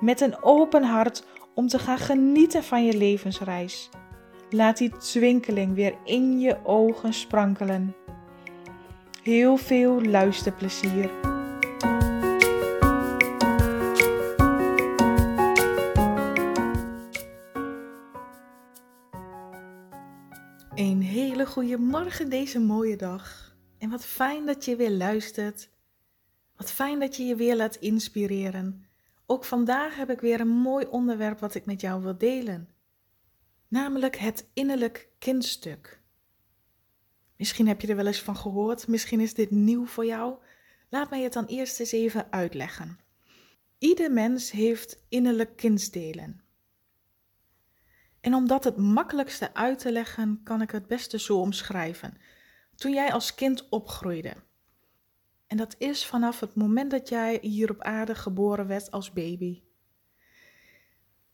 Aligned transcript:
met 0.00 0.20
een 0.20 0.42
open 0.42 0.82
hart 0.82 1.24
om 1.54 1.68
te 1.68 1.78
gaan 1.78 1.98
genieten 1.98 2.64
van 2.64 2.84
je 2.84 2.96
levensreis. 2.96 3.90
Laat 4.50 4.76
die 4.76 4.96
twinkeling 4.96 5.74
weer 5.74 5.94
in 6.04 6.40
je 6.40 6.64
ogen 6.64 7.12
sprankelen. 7.12 7.94
Heel 9.22 9.56
veel 9.56 10.02
luisterplezier. 10.02 11.10
Een 20.74 21.00
hele 21.00 21.46
goede 21.46 21.78
morgen 21.78 22.30
deze 22.30 22.60
mooie 22.60 22.96
dag. 22.96 23.54
En 23.78 23.90
wat 23.90 24.04
fijn 24.04 24.46
dat 24.46 24.64
je 24.64 24.76
weer 24.76 24.90
luistert. 24.90 25.70
Wat 26.56 26.70
fijn 26.70 26.98
dat 27.00 27.16
je 27.16 27.24
je 27.24 27.36
weer 27.36 27.56
laat 27.56 27.76
inspireren. 27.76 28.85
Ook 29.26 29.44
vandaag 29.44 29.96
heb 29.96 30.10
ik 30.10 30.20
weer 30.20 30.40
een 30.40 30.48
mooi 30.48 30.86
onderwerp 30.86 31.40
wat 31.40 31.54
ik 31.54 31.66
met 31.66 31.80
jou 31.80 32.02
wil 32.02 32.18
delen. 32.18 32.68
Namelijk 33.68 34.16
het 34.16 34.48
innerlijk 34.52 35.08
kindstuk. 35.18 36.00
Misschien 37.36 37.68
heb 37.68 37.80
je 37.80 37.88
er 37.88 37.96
wel 37.96 38.06
eens 38.06 38.22
van 38.22 38.36
gehoord, 38.36 38.88
misschien 38.88 39.20
is 39.20 39.34
dit 39.34 39.50
nieuw 39.50 39.86
voor 39.86 40.06
jou. 40.06 40.38
Laat 40.88 41.10
mij 41.10 41.22
het 41.22 41.32
dan 41.32 41.44
eerst 41.44 41.80
eens 41.80 41.92
even 41.92 42.32
uitleggen. 42.32 42.98
Ieder 43.78 44.12
mens 44.12 44.50
heeft 44.50 44.98
innerlijk 45.08 45.56
kindsdelen. 45.56 46.40
En 48.20 48.34
om 48.34 48.46
dat 48.46 48.64
het 48.64 48.76
makkelijkste 48.76 49.54
uit 49.54 49.78
te 49.78 49.92
leggen, 49.92 50.40
kan 50.44 50.62
ik 50.62 50.70
het 50.70 50.86
beste 50.86 51.18
zo 51.18 51.40
omschrijven. 51.40 52.18
Toen 52.74 52.92
jij 52.92 53.12
als 53.12 53.34
kind 53.34 53.68
opgroeide, 53.68 54.34
en 55.46 55.56
dat 55.56 55.74
is 55.78 56.06
vanaf 56.06 56.40
het 56.40 56.54
moment 56.54 56.90
dat 56.90 57.08
jij 57.08 57.38
hier 57.40 57.70
op 57.70 57.80
aarde 57.80 58.14
geboren 58.14 58.66
werd 58.66 58.90
als 58.90 59.12
baby. 59.12 59.62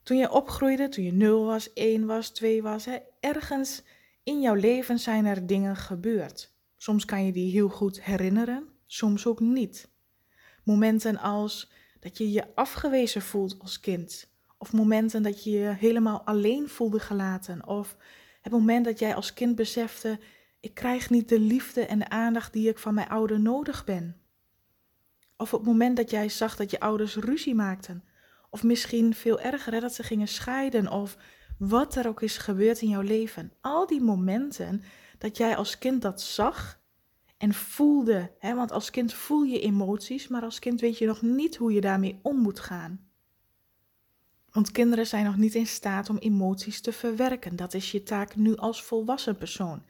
Toen 0.03 0.17
je 0.17 0.31
opgroeide, 0.31 0.89
toen 0.89 1.03
je 1.03 1.13
0 1.13 1.45
was, 1.45 1.73
1 1.73 2.05
was, 2.05 2.29
2 2.29 2.61
was, 2.61 2.85
hè, 2.85 2.97
ergens 3.19 3.83
in 4.23 4.41
jouw 4.41 4.53
leven 4.53 4.99
zijn 4.99 5.25
er 5.25 5.47
dingen 5.47 5.75
gebeurd. 5.75 6.53
Soms 6.77 7.05
kan 7.05 7.25
je 7.25 7.31
die 7.31 7.51
heel 7.51 7.69
goed 7.69 8.03
herinneren, 8.03 8.67
soms 8.85 9.25
ook 9.27 9.39
niet. 9.39 9.91
Momenten 10.63 11.17
als 11.17 11.71
dat 11.99 12.17
je 12.17 12.31
je 12.31 12.55
afgewezen 12.55 13.21
voelt 13.21 13.59
als 13.59 13.79
kind. 13.79 14.31
Of 14.57 14.73
momenten 14.73 15.23
dat 15.23 15.43
je 15.43 15.51
je 15.51 15.73
helemaal 15.73 16.21
alleen 16.21 16.69
voelde 16.69 16.99
gelaten. 16.99 17.67
Of 17.67 17.97
het 18.41 18.51
moment 18.51 18.85
dat 18.85 18.99
jij 18.99 19.15
als 19.15 19.33
kind 19.33 19.55
besefte, 19.55 20.19
ik 20.63 20.73
krijg 20.73 21.09
niet 21.09 21.29
de 21.29 21.39
liefde 21.39 21.85
en 21.85 21.99
de 21.99 22.09
aandacht 22.09 22.53
die 22.53 22.69
ik 22.69 22.77
van 22.77 22.93
mijn 22.93 23.09
ouder 23.09 23.39
nodig 23.39 23.83
ben. 23.85 24.15
Of 25.37 25.53
op 25.53 25.59
het 25.59 25.69
moment 25.69 25.97
dat 25.97 26.09
jij 26.09 26.29
zag 26.29 26.55
dat 26.55 26.71
je 26.71 26.79
ouders 26.79 27.15
ruzie 27.15 27.55
maakten. 27.55 28.03
Of 28.49 28.63
misschien 28.63 29.13
veel 29.13 29.39
erger, 29.39 29.81
dat 29.81 29.93
ze 29.93 30.03
gingen 30.03 30.27
scheiden. 30.27 30.91
Of 30.91 31.17
wat 31.57 31.95
er 31.95 32.07
ook 32.07 32.21
is 32.21 32.37
gebeurd 32.37 32.81
in 32.81 32.89
jouw 32.89 33.01
leven. 33.01 33.53
Al 33.61 33.87
die 33.87 34.01
momenten 34.01 34.83
dat 35.17 35.37
jij 35.37 35.55
als 35.55 35.77
kind 35.77 36.01
dat 36.01 36.21
zag 36.21 36.79
en 37.37 37.53
voelde. 37.53 38.31
Hè, 38.39 38.55
want 38.55 38.71
als 38.71 38.89
kind 38.89 39.13
voel 39.13 39.43
je 39.43 39.59
emoties, 39.59 40.27
maar 40.27 40.43
als 40.43 40.59
kind 40.59 40.81
weet 40.81 40.97
je 40.97 41.05
nog 41.05 41.21
niet 41.21 41.55
hoe 41.55 41.73
je 41.73 41.81
daarmee 41.81 42.19
om 42.21 42.37
moet 42.37 42.59
gaan. 42.59 43.09
Want 44.51 44.71
kinderen 44.71 45.07
zijn 45.07 45.25
nog 45.25 45.37
niet 45.37 45.55
in 45.55 45.67
staat 45.67 46.09
om 46.09 46.17
emoties 46.17 46.81
te 46.81 46.91
verwerken. 46.91 47.55
Dat 47.55 47.73
is 47.73 47.91
je 47.91 48.03
taak 48.03 48.35
nu 48.35 48.55
als 48.55 48.83
volwassen 48.83 49.37
persoon. 49.37 49.83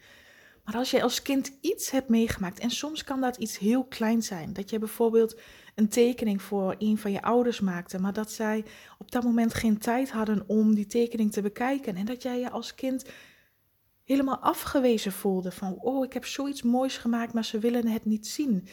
Maar 0.63 0.75
als 0.75 0.91
je 0.91 1.01
als 1.01 1.21
kind 1.21 1.57
iets 1.61 1.91
hebt 1.91 2.09
meegemaakt, 2.09 2.59
en 2.59 2.69
soms 2.69 3.03
kan 3.03 3.21
dat 3.21 3.37
iets 3.37 3.57
heel 3.57 3.83
klein 3.83 4.21
zijn, 4.23 4.53
dat 4.53 4.69
je 4.69 4.79
bijvoorbeeld 4.79 5.39
een 5.75 5.89
tekening 5.89 6.41
voor 6.41 6.75
een 6.77 6.97
van 6.97 7.11
je 7.11 7.21
ouders 7.21 7.59
maakte, 7.59 7.99
maar 7.99 8.13
dat 8.13 8.31
zij 8.31 8.65
op 8.97 9.11
dat 9.11 9.23
moment 9.23 9.53
geen 9.53 9.77
tijd 9.77 10.11
hadden 10.11 10.43
om 10.47 10.75
die 10.75 10.87
tekening 10.87 11.31
te 11.31 11.41
bekijken, 11.41 11.95
en 11.95 12.05
dat 12.05 12.21
jij 12.21 12.39
je 12.39 12.49
als 12.49 12.75
kind 12.75 13.05
helemaal 14.03 14.37
afgewezen 14.37 15.11
voelde 15.11 15.51
van, 15.51 15.75
oh, 15.79 16.05
ik 16.05 16.13
heb 16.13 16.25
zoiets 16.25 16.61
moois 16.61 16.97
gemaakt, 16.97 17.33
maar 17.33 17.45
ze 17.45 17.59
willen 17.59 17.87
het 17.87 18.05
niet 18.05 18.27
zien. 18.27 18.67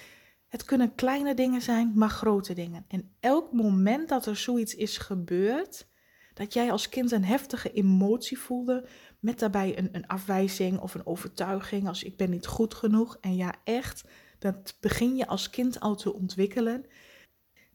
Het 0.49 0.65
kunnen 0.65 0.95
kleine 0.95 1.35
dingen 1.35 1.63
zijn, 1.63 1.93
maar 1.95 2.11
grote 2.11 2.53
dingen. 2.55 2.85
En 2.89 3.15
elk 3.21 3.53
moment 3.53 4.09
dat 4.09 4.27
er 4.27 4.37
zoiets 4.37 4.75
is 4.75 4.99
gebeurd, 4.99 5.87
dat 6.35 6.53
jij 6.53 6.71
als 6.71 6.89
kind 6.89 7.13
een 7.13 7.25
heftige 7.25 7.73
emotie 7.73 8.39
voelde, 8.39 8.87
met 9.19 9.39
daarbij 9.39 9.79
een, 9.79 9.89
een 9.93 10.07
afwijzing 10.07 10.79
of 10.79 10.95
een 10.95 11.07
overtuiging 11.07 11.89
als 11.89 12.03
ik 12.03 12.17
ben 12.17 12.31
niet 12.31 12.47
goed 12.47 12.75
genoeg. 12.75 13.17
En 13.21 13.37
ja, 13.37 13.55
echt, 13.65 14.05
dat 14.39 14.77
begin 14.81 15.17
je 15.17 15.27
als 15.27 15.51
kind 15.51 15.81
al 15.81 15.97
te 15.97 16.15
ontwikkelen. 16.15 16.85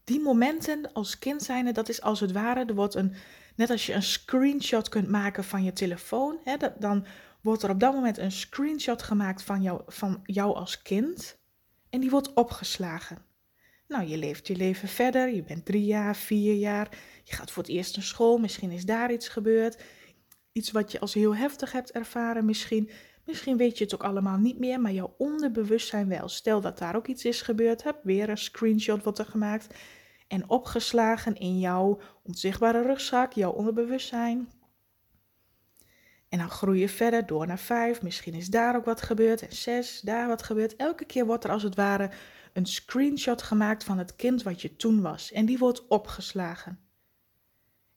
Die 0.04 0.22
momenten 0.22 0.94
als 0.94 1.20
kind 1.20 1.42
zijnde, 1.42 1.72
dat 1.72 1.90
is 1.90 2.02
als 2.02 2.20
het 2.20 2.32
ware, 2.32 2.66
er 2.66 2.76
wordt 2.76 2.96
een, 2.96 3.14
net 3.56 3.70
als 3.70 3.86
je 3.86 3.94
een 3.94 4.04
screenshot 4.04 4.90
kunt 4.90 5.10
maken 5.10 5.44
van 5.44 5.64
je 5.64 5.74
telefoon, 5.74 6.38
hè, 6.44 6.56
dan 6.80 7.06
wordt 7.42 7.64
er 7.64 7.70
op 7.70 7.80
dat 7.80 7.94
moment 7.94 8.18
een 8.18 8.32
screenshot 8.32 9.04
gemaakt 9.04 9.44
van 9.44 9.62
jou, 9.62 9.82
van 9.88 10.20
jou 10.24 10.56
als 10.56 10.82
kind. 10.82 11.38
En 11.90 12.00
die 12.00 12.10
wordt 12.10 12.34
opgeslagen. 12.34 13.26
Nou, 13.88 14.08
je 14.08 14.18
leeft 14.18 14.48
je 14.48 14.56
leven 14.56 14.88
verder, 14.88 15.34
je 15.36 15.44
bent 15.44 15.66
drie 15.66 15.86
jaar, 15.86 16.16
vier 16.16 16.56
jaar, 16.56 16.98
je 17.24 17.36
gaat 17.36 17.52
voor 17.52 17.64
het 17.64 17.72
eerst 17.72 17.96
naar 17.96 18.06
school, 18.06 18.38
misschien 18.38 18.72
is 18.72 18.86
daar 18.86 19.12
iets 19.12 19.28
gebeurd 19.28 19.78
iets 20.56 20.72
wat 20.72 20.92
je 20.92 21.00
als 21.00 21.14
heel 21.14 21.36
heftig 21.36 21.72
hebt 21.72 21.92
ervaren 21.92 22.46
misschien. 22.46 22.90
Misschien 23.26 23.58
weet 23.58 23.78
je 23.78 23.84
het 23.84 23.94
ook 23.94 24.04
allemaal 24.04 24.38
niet 24.38 24.60
meer, 24.60 24.82
maar 24.82 24.92
jouw 24.92 25.14
onderbewustzijn 25.18 26.08
wel. 26.08 26.30
Stel 26.30 26.62
dat 26.62 26.78
daar 26.78 26.96
ook 26.96 27.08
iets 27.08 27.26
is 27.26 27.42
gebeurd, 27.42 27.84
heb 27.84 28.00
weer 28.04 28.30
een 28.30 28.38
screenshot 28.38 29.04
wordt 29.04 29.20
er 29.20 29.26
gemaakt 29.26 29.76
en 30.28 30.50
opgeslagen 30.50 31.36
in 31.36 31.60
jouw 31.60 32.00
onzichtbare 32.24 32.82
rugzak, 32.82 33.34
jouw 33.34 33.52
onderbewustzijn. 33.52 34.50
En 36.36 36.42
dan 36.42 36.50
groei 36.50 36.80
je 36.80 36.90
verder 36.90 37.26
door 37.26 37.48
naar 37.48 37.60
vijf. 37.60 38.02
Misschien 38.02 38.34
is 38.34 38.48
daar 38.48 38.76
ook 38.76 38.86
wat 38.86 39.02
gebeurd. 39.02 39.42
En 39.42 39.56
zes, 39.56 40.02
daar 40.02 40.28
wat 40.28 40.44
gebeurd. 40.44 40.76
Elke 40.76 41.06
keer 41.06 41.26
wordt 41.26 41.44
er 41.44 41.50
als 41.50 41.64
het 41.64 41.76
ware 41.76 42.10
een 42.54 42.66
screenshot 42.66 43.42
gemaakt 43.42 43.84
van 43.84 43.98
het 43.98 44.16
kind 44.16 44.44
wat 44.44 44.62
je 44.62 44.76
toen 44.76 45.02
was. 45.02 45.32
En 45.32 45.46
die 45.46 45.58
wordt 45.58 45.88
opgeslagen. 45.88 46.80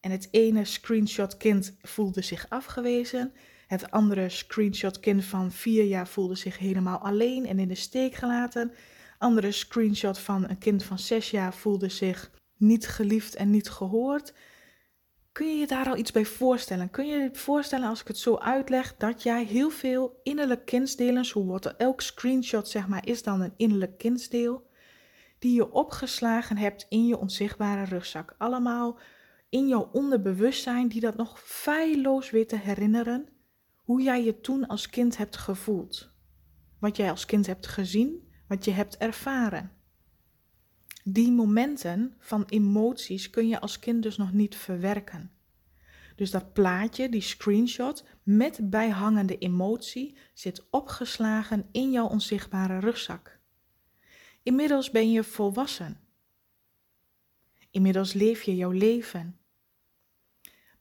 En 0.00 0.10
het 0.10 0.28
ene 0.30 0.64
screenshot 0.64 1.36
kind 1.36 1.76
voelde 1.82 2.22
zich 2.22 2.46
afgewezen. 2.48 3.32
Het 3.66 3.90
andere 3.90 4.28
screenshot 4.28 5.00
kind 5.00 5.24
van 5.24 5.52
vier 5.52 5.84
jaar 5.84 6.08
voelde 6.08 6.36
zich 6.36 6.58
helemaal 6.58 6.98
alleen 6.98 7.46
en 7.46 7.58
in 7.58 7.68
de 7.68 7.74
steek 7.74 8.14
gelaten. 8.14 8.72
Andere 9.18 9.52
screenshot 9.52 10.18
van 10.18 10.48
een 10.48 10.58
kind 10.58 10.84
van 10.84 10.98
zes 10.98 11.30
jaar 11.30 11.54
voelde 11.54 11.88
zich 11.88 12.30
niet 12.56 12.88
geliefd 12.88 13.34
en 13.34 13.50
niet 13.50 13.70
gehoord. 13.70 14.32
Kun 15.38 15.48
je 15.48 15.56
je 15.56 15.66
daar 15.66 15.88
al 15.88 15.96
iets 15.96 16.12
bij 16.12 16.24
voorstellen? 16.24 16.90
Kun 16.90 17.06
je 17.06 17.16
je 17.16 17.30
voorstellen 17.32 17.88
als 17.88 18.00
ik 18.00 18.08
het 18.08 18.18
zo 18.18 18.36
uitleg 18.36 18.96
dat 18.96 19.22
jij 19.22 19.44
heel 19.44 19.70
veel 19.70 20.20
innerlijk 20.22 20.64
kindsdelen, 20.64 21.24
zo 21.24 21.44
wordt 21.44 21.64
er 21.64 21.74
elk 21.76 22.00
screenshot 22.00 22.68
zeg 22.68 22.88
maar 22.88 23.06
is 23.06 23.22
dan 23.22 23.40
een 23.40 23.52
innerlijk 23.56 23.98
kindsdeel, 23.98 24.70
die 25.38 25.54
je 25.54 25.72
opgeslagen 25.72 26.56
hebt 26.56 26.86
in 26.88 27.06
je 27.06 27.18
onzichtbare 27.18 27.84
rugzak. 27.84 28.34
Allemaal 28.38 28.98
in 29.48 29.68
jouw 29.68 29.88
onderbewustzijn 29.92 30.88
die 30.88 31.00
dat 31.00 31.16
nog 31.16 31.40
feilloos 31.40 32.30
weet 32.30 32.48
te 32.48 32.58
herinneren 32.58 33.28
hoe 33.74 34.02
jij 34.02 34.24
je 34.24 34.40
toen 34.40 34.66
als 34.66 34.90
kind 34.90 35.16
hebt 35.16 35.36
gevoeld. 35.36 36.10
Wat 36.78 36.96
jij 36.96 37.10
als 37.10 37.24
kind 37.24 37.46
hebt 37.46 37.66
gezien, 37.66 38.28
wat 38.48 38.64
je 38.64 38.70
hebt 38.70 38.96
ervaren. 38.96 39.72
Die 41.04 41.32
momenten 41.32 42.14
van 42.18 42.44
emoties 42.48 43.30
kun 43.30 43.48
je 43.48 43.60
als 43.60 43.78
kind 43.78 44.02
dus 44.02 44.16
nog 44.16 44.32
niet 44.32 44.56
verwerken. 44.56 45.36
Dus 46.18 46.30
dat 46.30 46.52
plaatje, 46.52 47.08
die 47.08 47.20
screenshot 47.20 48.04
met 48.22 48.70
bijhangende 48.70 49.38
emotie 49.38 50.16
zit 50.34 50.66
opgeslagen 50.70 51.68
in 51.72 51.90
jouw 51.90 52.06
onzichtbare 52.06 52.78
rugzak. 52.78 53.38
Inmiddels 54.42 54.90
ben 54.90 55.10
je 55.10 55.24
volwassen. 55.24 56.00
Inmiddels 57.70 58.12
leef 58.12 58.42
je 58.42 58.56
jouw 58.56 58.70
leven 58.70 59.38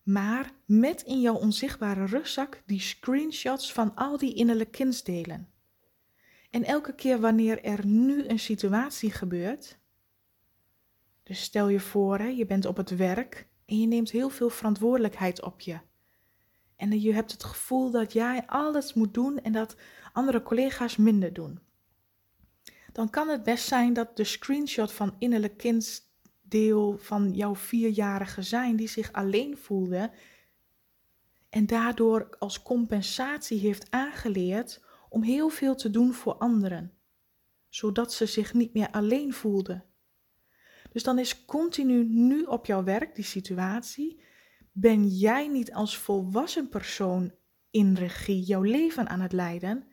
maar 0.07 0.51
met 0.65 1.01
in 1.01 1.21
jouw 1.21 1.35
onzichtbare 1.35 2.05
rugzak 2.05 2.61
die 2.65 2.79
screenshots 2.79 3.73
van 3.73 3.95
al 3.95 4.17
die 4.17 4.33
innerlijke 4.33 4.71
kindsdelen. 4.71 5.49
En 6.49 6.63
elke 6.63 6.95
keer 6.95 7.19
wanneer 7.19 7.63
er 7.63 7.85
nu 7.85 8.27
een 8.27 8.39
situatie 8.39 9.11
gebeurt, 9.11 9.77
Dus 11.23 11.41
stel 11.41 11.67
je 11.67 11.79
voor, 11.79 12.17
hè, 12.17 12.27
je 12.27 12.45
bent 12.45 12.65
op 12.65 12.77
het 12.77 12.89
werk 12.89 13.47
en 13.67 13.79
je 13.79 13.87
neemt 13.87 14.11
heel 14.11 14.29
veel 14.29 14.49
verantwoordelijkheid 14.49 15.41
op 15.41 15.61
je. 15.61 15.79
En 16.75 17.01
je 17.01 17.13
hebt 17.13 17.31
het 17.31 17.43
gevoel 17.43 17.91
dat 17.91 18.13
jij 18.13 18.43
alles 18.45 18.93
moet 18.93 19.13
doen 19.13 19.41
en 19.41 19.51
dat 19.51 19.75
andere 20.13 20.43
collega's 20.43 20.95
minder 20.95 21.33
doen. 21.33 21.59
Dan 22.93 23.09
kan 23.09 23.29
het 23.29 23.43
best 23.43 23.67
zijn 23.67 23.93
dat 23.93 24.17
de 24.17 24.23
screenshot 24.23 24.91
van 24.91 25.15
innerlijk 25.19 25.57
kindsdeel 25.57 26.97
van 26.97 27.33
jouw 27.33 27.55
vierjarige 27.55 28.41
zijn, 28.41 28.75
die 28.75 28.87
zich 28.87 29.11
alleen 29.11 29.57
voelde 29.57 30.11
en 31.49 31.65
daardoor 31.65 32.29
als 32.39 32.61
compensatie 32.61 33.59
heeft 33.59 33.91
aangeleerd 33.91 34.83
om 35.09 35.23
heel 35.23 35.49
veel 35.49 35.75
te 35.75 35.89
doen 35.89 36.13
voor 36.13 36.33
anderen, 36.33 36.93
zodat 37.69 38.13
ze 38.13 38.25
zich 38.25 38.53
niet 38.53 38.73
meer 38.73 38.91
alleen 38.91 39.33
voelde. 39.33 39.83
Dus 40.97 41.05
dan 41.05 41.19
is 41.19 41.45
continu 41.45 42.03
nu 42.03 42.43
op 42.43 42.65
jouw 42.65 42.83
werk 42.83 43.15
die 43.15 43.23
situatie 43.23 44.19
ben 44.71 45.07
jij 45.07 45.47
niet 45.47 45.73
als 45.73 45.97
volwassen 45.97 46.69
persoon 46.69 47.31
in 47.71 47.93
regie 47.93 48.41
jouw 48.41 48.61
leven 48.61 49.09
aan 49.09 49.19
het 49.19 49.31
leiden, 49.31 49.87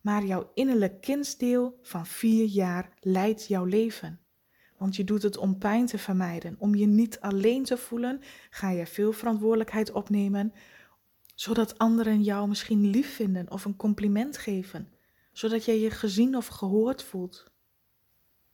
maar 0.00 0.24
jouw 0.24 0.50
innerlijk 0.54 1.00
kindsdeel 1.00 1.78
van 1.82 2.06
vier 2.06 2.44
jaar 2.44 2.96
leidt 3.00 3.46
jouw 3.46 3.64
leven. 3.64 4.20
Want 4.78 4.96
je 4.96 5.04
doet 5.04 5.22
het 5.22 5.36
om 5.36 5.58
pijn 5.58 5.86
te 5.86 5.98
vermijden, 5.98 6.56
om 6.58 6.74
je 6.74 6.86
niet 6.86 7.20
alleen 7.20 7.64
te 7.64 7.76
voelen, 7.76 8.20
ga 8.50 8.70
je 8.70 8.86
veel 8.86 9.12
verantwoordelijkheid 9.12 9.92
opnemen, 9.92 10.52
zodat 11.34 11.78
anderen 11.78 12.22
jou 12.22 12.48
misschien 12.48 12.86
lief 12.86 13.14
vinden 13.14 13.50
of 13.50 13.64
een 13.64 13.76
compliment 13.76 14.38
geven, 14.38 14.92
zodat 15.32 15.64
jij 15.64 15.78
je 15.78 15.90
gezien 15.90 16.36
of 16.36 16.46
gehoord 16.46 17.02
voelt. 17.02 17.51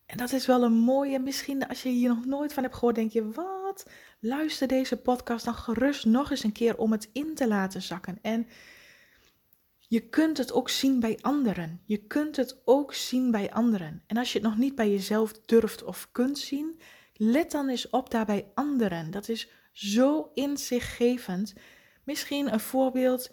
En 0.08 0.16
dat 0.16 0.32
is 0.32 0.46
wel 0.46 0.62
een 0.62 0.72
mooie, 0.72 1.19
misschien 1.19 1.69
als 1.69 1.82
je 1.82 1.88
hier 1.88 2.08
nog 2.08 2.25
nooit 2.25 2.52
van 2.52 2.62
hebt 2.62 2.75
gehoord, 2.75 2.94
denk 2.94 3.12
je, 3.12 3.31
wat? 3.31 3.90
Luister 4.20 4.69
deze 4.69 4.96
podcast 4.96 5.44
dan 5.44 5.55
gerust 5.55 6.05
nog 6.05 6.31
eens 6.31 6.44
een 6.44 6.52
keer 6.52 6.76
om 6.76 6.93
het 6.93 7.10
in 7.12 7.34
te 7.34 7.49
laten 7.49 7.82
zakken. 7.82 8.19
En 8.22 8.46
je 9.78 10.08
kunt 10.08 10.38
het 10.38 10.52
ook 10.52 10.69
zien 10.69 11.00
bij 11.00 11.19
anderen. 11.20 11.81
Je 11.84 12.06
kunt 12.06 12.37
het 12.37 12.60
ook 12.64 12.94
zien 12.94 13.31
bij 13.31 13.50
anderen. 13.50 14.02
En 14.06 14.16
als 14.16 14.32
je 14.32 14.38
het 14.38 14.49
nog 14.49 14.58
niet 14.58 14.75
bij 14.75 14.90
jezelf 14.90 15.32
durft 15.32 15.84
of 15.84 16.08
kunt 16.12 16.38
zien, 16.38 16.81
let 17.12 17.50
dan 17.50 17.69
eens 17.69 17.90
op 17.90 18.10
daar 18.10 18.26
bij 18.26 18.50
anderen. 18.55 19.10
Dat 19.10 19.28
is 19.28 19.49
zo 19.72 20.31
inzichtgevend. 20.34 21.55
Misschien 22.05 22.52
een 22.52 22.60
voorbeeld. 22.60 23.31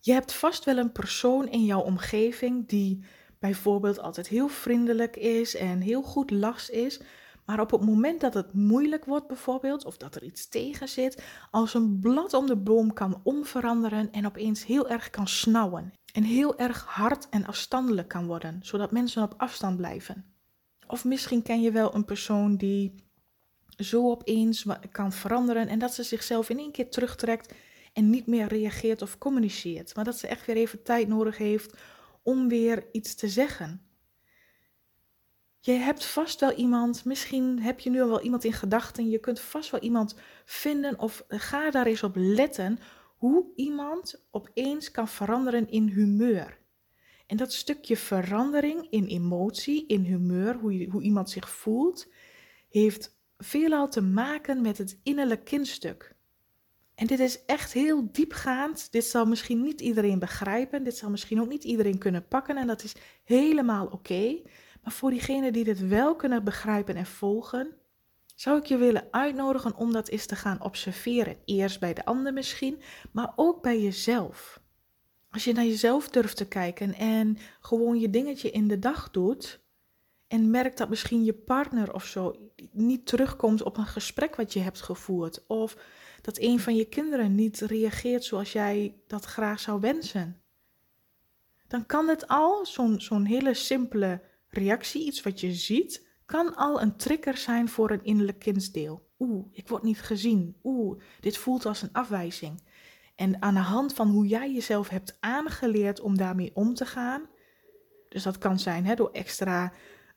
Je 0.00 0.12
hebt 0.12 0.32
vast 0.32 0.64
wel 0.64 0.78
een 0.78 0.92
persoon 0.92 1.48
in 1.48 1.64
jouw 1.64 1.80
omgeving 1.80 2.68
die 2.68 3.04
bijvoorbeeld 3.38 4.00
altijd 4.00 4.28
heel 4.28 4.48
vriendelijk 4.48 5.16
is 5.16 5.56
en 5.56 5.80
heel 5.80 6.02
goed 6.02 6.30
lachs 6.30 6.70
is. 6.70 7.00
Maar 7.44 7.60
op 7.60 7.70
het 7.70 7.84
moment 7.84 8.20
dat 8.20 8.34
het 8.34 8.52
moeilijk 8.52 9.04
wordt, 9.04 9.26
bijvoorbeeld, 9.26 9.84
of 9.84 9.96
dat 9.96 10.14
er 10.14 10.24
iets 10.24 10.48
tegen 10.48 10.88
zit, 10.88 11.22
als 11.50 11.74
een 11.74 11.98
blad 12.00 12.34
om 12.34 12.46
de 12.46 12.56
boom 12.56 12.92
kan 12.92 13.20
omveranderen 13.22 14.12
en 14.12 14.26
opeens 14.26 14.66
heel 14.66 14.88
erg 14.88 15.10
kan 15.10 15.28
snauwen. 15.28 15.92
En 16.12 16.22
heel 16.22 16.58
erg 16.58 16.84
hard 16.84 17.28
en 17.28 17.46
afstandelijk 17.46 18.08
kan 18.08 18.26
worden, 18.26 18.58
zodat 18.62 18.90
mensen 18.90 19.22
op 19.22 19.34
afstand 19.36 19.76
blijven. 19.76 20.24
Of 20.86 21.04
misschien 21.04 21.42
ken 21.42 21.60
je 21.60 21.72
wel 21.72 21.94
een 21.94 22.04
persoon 22.04 22.56
die 22.56 22.94
zo 23.76 24.10
opeens 24.10 24.66
kan 24.90 25.12
veranderen 25.12 25.68
en 25.68 25.78
dat 25.78 25.94
ze 25.94 26.02
zichzelf 26.02 26.48
in 26.48 26.58
één 26.58 26.72
keer 26.72 26.90
terugtrekt 26.90 27.54
en 27.92 28.10
niet 28.10 28.26
meer 28.26 28.46
reageert 28.46 29.02
of 29.02 29.18
communiceert. 29.18 29.94
Maar 29.94 30.04
dat 30.04 30.18
ze 30.18 30.26
echt 30.26 30.46
weer 30.46 30.56
even 30.56 30.82
tijd 30.82 31.08
nodig 31.08 31.38
heeft 31.38 31.76
om 32.28 32.48
weer 32.48 32.86
iets 32.92 33.14
te 33.14 33.28
zeggen. 33.28 33.82
Je 35.60 35.72
hebt 35.72 36.04
vast 36.04 36.40
wel 36.40 36.52
iemand, 36.52 37.04
misschien 37.04 37.60
heb 37.60 37.80
je 37.80 37.90
nu 37.90 38.00
al 38.02 38.08
wel 38.08 38.22
iemand 38.22 38.44
in 38.44 38.52
gedachten, 38.52 39.10
je 39.10 39.18
kunt 39.18 39.40
vast 39.40 39.70
wel 39.70 39.80
iemand 39.80 40.14
vinden 40.44 40.98
of 40.98 41.24
ga 41.28 41.70
daar 41.70 41.86
eens 41.86 42.02
op 42.02 42.12
letten 42.16 42.78
hoe 43.16 43.52
iemand 43.54 44.26
opeens 44.30 44.90
kan 44.90 45.08
veranderen 45.08 45.70
in 45.70 45.86
humeur. 45.86 46.58
En 47.26 47.36
dat 47.36 47.52
stukje 47.52 47.96
verandering 47.96 48.86
in 48.90 49.06
emotie, 49.06 49.86
in 49.86 50.02
humeur, 50.02 50.54
hoe, 50.54 50.88
hoe 50.90 51.02
iemand 51.02 51.30
zich 51.30 51.50
voelt, 51.50 52.08
heeft 52.68 53.18
veelal 53.38 53.88
te 53.88 54.00
maken 54.00 54.60
met 54.60 54.78
het 54.78 55.00
innerlijk 55.02 55.44
kindstuk. 55.44 56.16
En 56.98 57.06
dit 57.06 57.18
is 57.18 57.44
echt 57.44 57.72
heel 57.72 58.08
diepgaand. 58.12 58.92
Dit 58.92 59.04
zal 59.04 59.26
misschien 59.26 59.62
niet 59.62 59.80
iedereen 59.80 60.18
begrijpen. 60.18 60.84
Dit 60.84 60.96
zal 60.96 61.10
misschien 61.10 61.40
ook 61.40 61.48
niet 61.48 61.64
iedereen 61.64 61.98
kunnen 61.98 62.28
pakken. 62.28 62.56
En 62.56 62.66
dat 62.66 62.84
is 62.84 62.94
helemaal 63.24 63.86
oké. 63.86 64.40
Maar 64.82 64.92
voor 64.92 65.10
diegenen 65.10 65.52
die 65.52 65.64
dit 65.64 65.88
wel 65.88 66.16
kunnen 66.16 66.44
begrijpen 66.44 66.96
en 66.96 67.06
volgen, 67.06 67.76
zou 68.34 68.58
ik 68.58 68.66
je 68.66 68.76
willen 68.76 69.08
uitnodigen 69.10 69.76
om 69.76 69.92
dat 69.92 70.08
eens 70.08 70.26
te 70.26 70.36
gaan 70.36 70.62
observeren. 70.62 71.36
Eerst 71.44 71.80
bij 71.80 71.94
de 71.94 72.04
ander 72.04 72.32
misschien, 72.32 72.80
maar 73.12 73.32
ook 73.36 73.62
bij 73.62 73.80
jezelf. 73.80 74.60
Als 75.30 75.44
je 75.44 75.52
naar 75.52 75.64
jezelf 75.64 76.08
durft 76.08 76.36
te 76.36 76.48
kijken 76.48 76.94
en 76.94 77.38
gewoon 77.60 77.98
je 77.98 78.10
dingetje 78.10 78.50
in 78.50 78.68
de 78.68 78.78
dag 78.78 79.10
doet. 79.10 79.60
En 80.28 80.50
merkt 80.50 80.78
dat 80.78 80.88
misschien 80.88 81.24
je 81.24 81.34
partner 81.34 81.94
of 81.94 82.04
zo 82.04 82.50
niet 82.72 83.06
terugkomt 83.06 83.62
op 83.62 83.76
een 83.76 83.86
gesprek 83.86 84.36
wat 84.36 84.52
je 84.52 84.60
hebt 84.60 84.80
gevoerd. 84.80 85.46
Of 85.46 85.76
dat 86.20 86.38
een 86.38 86.60
van 86.60 86.76
je 86.76 86.84
kinderen 86.84 87.34
niet 87.34 87.60
reageert 87.60 88.24
zoals 88.24 88.52
jij 88.52 88.94
dat 89.06 89.24
graag 89.24 89.60
zou 89.60 89.80
wensen. 89.80 90.42
Dan 91.68 91.86
kan 91.86 92.08
het 92.08 92.28
al, 92.28 92.66
zo'n 92.96 93.24
hele 93.24 93.54
simpele 93.54 94.20
reactie, 94.48 95.06
iets 95.06 95.22
wat 95.22 95.40
je 95.40 95.52
ziet, 95.52 96.06
kan 96.26 96.56
al 96.56 96.80
een 96.82 96.96
trigger 96.96 97.36
zijn 97.36 97.68
voor 97.68 97.90
een 97.90 98.04
innerlijk 98.04 98.38
kindsdeel. 98.38 99.06
Oeh, 99.18 99.46
ik 99.52 99.68
word 99.68 99.82
niet 99.82 100.00
gezien. 100.00 100.56
Oeh, 100.62 101.00
dit 101.20 101.36
voelt 101.36 101.66
als 101.66 101.82
een 101.82 101.92
afwijzing. 101.92 102.62
En 103.14 103.42
aan 103.42 103.54
de 103.54 103.60
hand 103.60 103.94
van 103.94 104.08
hoe 104.08 104.26
jij 104.26 104.52
jezelf 104.52 104.88
hebt 104.88 105.16
aangeleerd 105.20 106.00
om 106.00 106.16
daarmee 106.16 106.50
om 106.54 106.74
te 106.74 106.86
gaan, 106.86 107.28
dus 108.08 108.22
dat 108.22 108.38
kan 108.38 108.58
zijn 108.58 108.86
hè, 108.86 108.94
door 108.94 109.10
extra 109.10 109.72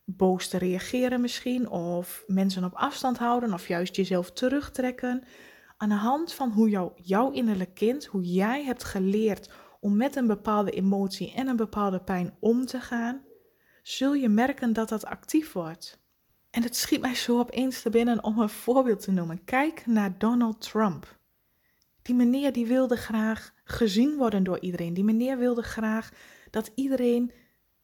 boos 0.06 0.48
te 0.48 0.58
reageren 0.58 1.22
misschien, 1.22 1.70
of 1.70 2.24
mensen 2.28 2.64
op 2.64 2.74
afstand 2.74 3.18
houden, 3.18 3.54
of 3.54 3.68
juist 3.68 3.96
jezelf 3.96 4.32
terugtrekken, 4.32 5.24
aan 5.82 5.90
de 5.90 5.96
hand 5.96 6.34
van 6.34 6.52
hoe 6.52 6.70
jou, 6.70 6.92
jouw 6.96 7.32
innerlijk 7.32 7.74
kind, 7.74 8.06
hoe 8.06 8.24
jij 8.24 8.64
hebt 8.64 8.84
geleerd 8.84 9.50
om 9.80 9.98
met 9.98 10.16
een 10.16 10.28
bepaalde 10.28 10.72
emotie 10.72 11.34
en 11.34 11.48
een 11.48 11.56
bepaalde 11.56 12.00
pijn 12.00 12.34
om 12.40 12.66
te 12.66 12.80
gaan, 12.80 13.22
zul 13.82 14.14
je 14.14 14.30
merken 14.30 14.74
dat 14.74 14.90
dat 14.90 15.06
actief 15.06 15.52
wordt. 15.52 16.00
En 16.50 16.64
het 16.64 16.76
schiet 16.76 17.02
mij 17.02 17.16
zo 17.16 17.40
opeens 17.40 17.82
te 17.82 17.90
binnen 17.90 18.24
om 18.24 18.40
een 18.40 18.50
voorbeeld 18.50 19.00
te 19.00 19.12
noemen. 19.12 19.44
Kijk 19.44 19.86
naar 19.86 20.18
Donald 20.18 20.62
Trump. 20.62 21.20
Die 22.02 22.16
meneer 22.16 22.54
die 22.54 22.66
wilde 22.66 22.96
graag 22.96 23.54
gezien 23.64 24.18
worden 24.18 24.44
door 24.44 24.60
iedereen. 24.60 24.94
Die 24.94 25.04
meneer 25.04 25.38
wilde 25.38 25.64
graag 25.64 26.10
dat 26.50 26.72
iedereen 26.76 27.32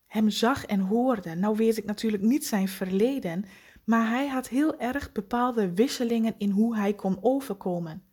hem 0.06 0.30
zag 0.30 0.66
en 0.66 0.80
hoorde. 0.80 1.36
Nou 1.36 1.56
weet 1.56 1.78
ik 1.78 1.86
natuurlijk 1.86 2.24
niet 2.24 2.46
zijn 2.46 2.68
verleden, 2.68 3.46
maar 3.88 4.10
hij 4.10 4.28
had 4.28 4.48
heel 4.48 4.80
erg 4.80 5.12
bepaalde 5.12 5.74
wisselingen 5.74 6.36
in 6.38 6.50
hoe 6.50 6.76
hij 6.76 6.94
kon 6.94 7.18
overkomen. 7.22 8.04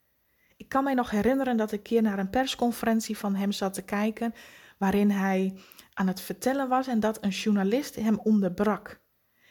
Ik 0.57 0.69
kan 0.69 0.85
mij 0.85 0.95
nog 0.95 1.11
herinneren 1.11 1.57
dat 1.57 1.73
ik 1.73 1.78
een 1.78 1.85
keer 1.85 2.02
naar 2.02 2.19
een 2.19 2.31
persconferentie 2.31 3.19
van 3.19 3.35
hem 3.35 3.52
zat 3.52 3.75
te 3.75 3.83
kijken, 3.83 4.35
waarin 4.78 5.11
hij 5.11 5.54
aan 5.93 6.07
het 6.07 6.21
vertellen 6.21 6.69
was 6.69 6.87
en 6.87 7.00
dat 7.00 7.25
een 7.25 7.31
journalist 7.31 7.95
hem 7.95 8.19
onderbrak. 8.19 9.00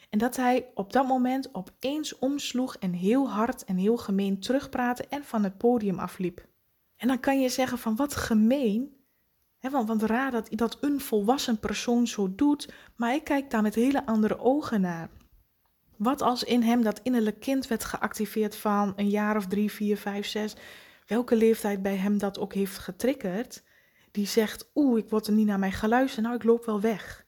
En 0.09 0.19
dat 0.19 0.35
hij 0.35 0.71
op 0.73 0.93
dat 0.93 1.07
moment 1.07 1.55
opeens 1.55 2.19
omsloeg 2.19 2.75
en 2.75 2.93
heel 2.93 3.29
hard 3.29 3.65
en 3.65 3.77
heel 3.77 3.97
gemeen 3.97 4.39
terugpraatte 4.39 5.07
en 5.07 5.23
van 5.23 5.43
het 5.43 5.57
podium 5.57 5.99
afliep. 5.99 6.47
En 6.95 7.07
dan 7.07 7.19
kan 7.19 7.41
je 7.41 7.49
zeggen 7.49 7.77
van 7.77 7.95
wat 7.95 8.15
gemeen, 8.15 9.01
He, 9.57 9.69
want, 9.69 9.87
want 9.87 10.03
raar 10.03 10.31
dat, 10.31 10.47
dat 10.49 10.77
een 10.81 10.99
volwassen 10.99 11.59
persoon 11.59 12.07
zo 12.07 12.35
doet, 12.35 12.73
maar 12.95 13.13
ik 13.13 13.23
kijk 13.23 13.49
daar 13.49 13.61
met 13.61 13.75
hele 13.75 14.05
andere 14.05 14.39
ogen 14.39 14.81
naar. 14.81 15.09
Wat 16.03 16.21
als 16.21 16.43
in 16.43 16.61
hem 16.61 16.83
dat 16.83 16.99
innerlijk 17.03 17.39
kind 17.39 17.67
werd 17.67 17.83
geactiveerd 17.83 18.55
van 18.55 18.93
een 18.95 19.09
jaar 19.09 19.37
of 19.37 19.47
drie, 19.47 19.71
vier, 19.71 19.97
vijf, 19.97 20.27
zes, 20.27 20.55
welke 21.07 21.35
leeftijd 21.35 21.81
bij 21.81 21.95
hem 21.95 22.17
dat 22.17 22.39
ook 22.39 22.53
heeft 22.53 22.77
getriggerd, 22.77 23.63
die 24.11 24.27
zegt, 24.27 24.71
oeh, 24.75 24.99
ik 24.99 25.09
word 25.09 25.27
er 25.27 25.33
niet 25.33 25.45
naar 25.45 25.59
mij 25.59 25.71
geluisterd, 25.71 26.25
nou 26.25 26.35
ik 26.37 26.43
loop 26.43 26.65
wel 26.65 26.81
weg. 26.81 27.25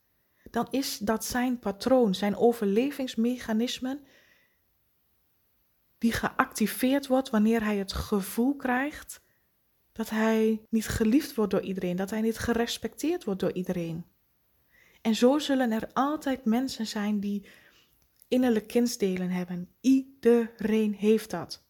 Dan 0.50 0.67
is 0.70 0.98
dat 0.98 1.25
zijn 1.25 1.60
patroon, 1.60 2.15
zijn 2.15 2.36
overlevingsmechanismen, 2.38 4.00
die 5.98 6.12
geactiveerd 6.12 7.08
wordt 7.08 7.29
wanneer 7.29 7.63
hij 7.63 7.77
het 7.77 7.94
gevoel 7.94 8.55
krijgt 8.55 9.22
dat 9.91 10.10
hij 10.10 10.62
niet 10.70 10.88
geliefd 10.88 11.36
wordt 11.36 11.51
door 11.51 11.62
iedereen, 11.62 11.96
dat 11.96 12.10
hij 12.10 12.22
niet 12.22 12.38
gerespecteerd 12.38 13.24
wordt 13.24 13.39
door 13.39 13.53
iedereen. 13.53 14.05
En 15.01 15.15
zo 15.15 15.39
zullen 15.39 15.72
er 15.72 15.89
altijd 15.94 16.46
mensen 16.46 16.88
zijn 16.88 17.20
die 17.20 17.46
innerlijke 18.36 18.68
kindsdelen 18.68 19.30
hebben. 19.30 19.70
Iedereen 19.82 20.94
heeft 20.94 21.30
dat. 21.30 21.63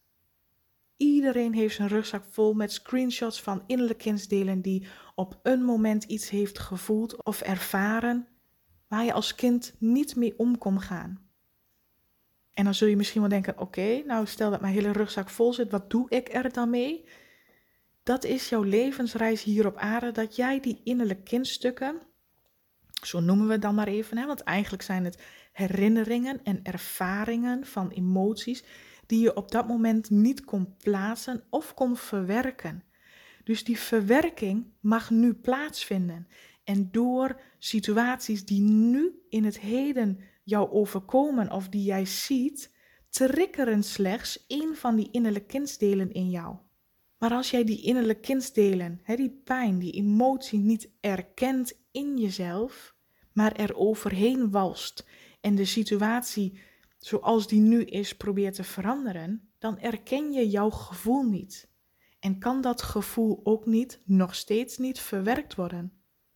Iedereen 0.98 1.54
heeft 1.54 1.76
zijn 1.76 1.88
rugzak 1.88 2.24
vol 2.30 2.54
met 2.54 2.72
screenshots 2.72 3.42
van 3.42 3.64
innerlijke 3.68 4.04
kindsdelen 4.04 4.62
die 4.62 4.88
op 5.16 5.40
een 5.44 5.64
moment 5.64 6.04
iets 6.04 6.30
heeft 6.30 6.60
gevoeld 6.60 7.24
of 7.24 7.42
ervaren 7.42 8.28
waar 8.88 9.04
je 9.04 9.14
als 9.14 9.36
kind 9.36 9.74
niet 9.80 10.16
mee 10.16 10.34
om 10.38 10.58
kon 10.58 10.82
gaan. 10.82 11.30
En 12.54 12.64
dan 12.64 12.74
zul 12.74 12.88
je 12.88 12.96
misschien 12.96 13.22
wel 13.22 13.30
denken: 13.30 13.60
oké, 13.60 14.04
nou 14.06 14.26
stel 14.26 14.52
dat 14.52 14.62
mijn 14.62 14.74
hele 14.74 14.92
rugzak 14.92 15.30
vol 15.30 15.54
zit, 15.54 15.72
wat 15.72 15.90
doe 15.90 16.10
ik 16.10 16.34
er 16.34 16.54
dan 16.54 16.70
mee? 16.70 17.06
Dat 18.04 18.24
is 18.24 18.50
jouw 18.50 18.62
levensreis 18.62 19.44
hier 19.44 19.66
op 19.66 19.76
aarde, 19.76 20.12
dat 20.12 20.36
jij 20.36 20.60
die 20.60 20.82
innerlijke 20.84 21.24
kindstukken, 21.24 22.02
zo 23.06 23.20
noemen 23.20 23.46
we 23.46 23.52
het 23.52 23.62
dan 23.62 23.76
maar 23.76 23.88
even, 23.88 24.18
hè, 24.18 24.26
want 24.26 24.42
eigenlijk 24.44 24.84
zijn 24.84 25.06
het 25.06 25.24
herinneringen 25.52 26.40
en 26.44 26.60
ervaringen 26.64 27.66
van 27.66 27.90
emoties 27.90 28.64
die 29.06 29.20
je 29.20 29.36
op 29.36 29.52
dat 29.52 29.68
moment 29.68 30.10
niet 30.10 30.46
kon 30.46 30.76
plaatsen 30.78 31.44
of 31.50 31.74
kon 31.74 31.98
verwerken. 31.98 32.84
Dus 33.44 33.64
die 33.64 33.80
verwerking 33.80 34.66
mag 34.80 35.10
nu 35.10 35.34
plaatsvinden. 35.34 36.28
En 36.64 36.92
door 36.92 37.42
situaties 37.60 38.46
die 38.46 38.62
nu 38.62 39.20
in 39.30 39.44
het 39.44 39.60
heden 39.60 40.20
jou 40.44 40.72
overkomen 40.72 41.52
of 41.52 41.70
die 41.70 41.84
jij 41.84 42.06
ziet, 42.06 42.74
triggeren 43.10 43.84
slechts 43.84 44.46
één 44.48 44.76
van 44.76 44.96
die 44.96 45.12
innerlijke 45.12 45.48
kindsdelen 45.48 46.12
in 46.12 46.30
jou. 46.30 46.58
Maar 47.18 47.32
als 47.32 47.52
jij 47.52 47.64
die 47.64 47.82
innerlijke 47.82 48.22
kindsdelen, 48.22 49.02
die 49.06 49.42
pijn, 49.44 49.80
die 49.80 49.92
emotie 49.92 50.60
niet 50.60 50.90
erkent 51.00 51.80
in 51.92 52.18
jezelf, 52.18 52.95
maar 53.36 53.52
er 53.52 53.76
overheen 53.76 54.52
walst 54.52 55.06
en 55.42 55.56
de 55.56 55.66
situatie 55.66 56.60
zoals 56.98 57.48
die 57.48 57.60
nu 57.60 57.84
is 57.84 58.16
probeert 58.16 58.56
te 58.56 58.64
veranderen, 58.64 59.50
dan 59.60 59.80
erken 59.80 60.32
je 60.32 60.50
jouw 60.50 60.70
gevoel 60.70 61.24
niet. 61.24 61.68
En 62.20 62.40
kan 62.40 62.62
dat 62.62 62.82
gevoel 62.82 63.42
ook 63.44 63.66
niet, 63.66 64.02
nog 64.06 64.36
steeds 64.36 64.78
niet, 64.78 65.00
verwerkt 65.00 65.56
worden. 65.56 65.94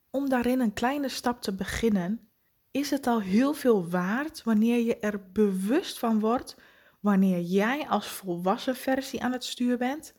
Om 0.09 0.29
daarin 0.29 0.59
een 0.59 0.73
kleine 0.73 1.09
stap 1.09 1.41
te 1.41 1.55
beginnen, 1.55 2.29
is 2.71 2.89
het 2.89 3.07
al 3.07 3.21
heel 3.21 3.53
veel 3.53 3.89
waard 3.89 4.43
wanneer 4.43 4.85
je 4.85 4.97
er 4.97 5.31
bewust 5.31 5.99
van 5.99 6.19
wordt 6.19 6.55
wanneer 6.99 7.41
jij 7.41 7.87
als 7.87 8.07
volwassen 8.07 8.75
versie 8.75 9.23
aan 9.23 9.31
het 9.31 9.43
stuur 9.43 9.77
bent, 9.77 10.13